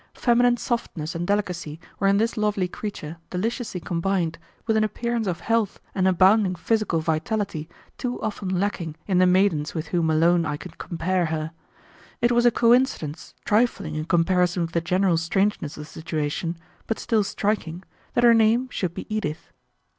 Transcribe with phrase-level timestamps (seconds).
[0.15, 5.41] Feminine softness and delicacy were in this lovely creature deliciously combined with an appearance of
[5.41, 10.57] health and abounding physical vitality too often lacking in the maidens with whom alone I
[10.57, 11.51] could compare her.
[12.19, 16.57] It was a coincidence trifling in comparison with the general strangeness of the situation,
[16.87, 17.83] but still striking,
[18.15, 19.51] that her name should be Edith.